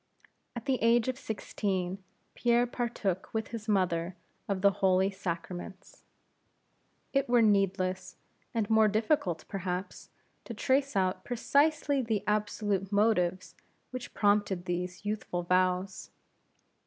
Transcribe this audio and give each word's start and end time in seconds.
At 0.55 0.65
the 0.65 0.81
age 0.81 1.07
of 1.09 1.19
sixteen, 1.19 2.03
Pierre 2.33 2.65
partook 2.65 3.29
with 3.35 3.49
his 3.49 3.67
mother 3.69 4.15
of 4.49 4.63
the 4.63 4.71
Holy 4.81 5.11
Sacraments. 5.11 6.05
It 7.13 7.29
were 7.29 7.43
needless, 7.43 8.15
and 8.51 8.67
more 8.67 8.87
difficult, 8.87 9.45
perhaps, 9.47 10.09
to 10.45 10.55
trace 10.55 10.95
out 10.95 11.23
precisely 11.23 12.01
the 12.01 12.23
absolute 12.25 12.91
motives 12.91 13.53
which 13.91 14.15
prompted 14.15 14.65
these 14.65 15.05
youthful 15.05 15.43
vows. 15.43 16.09